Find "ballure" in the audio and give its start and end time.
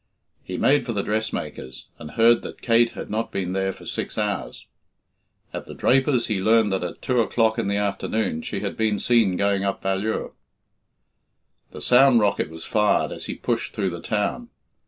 9.83-10.31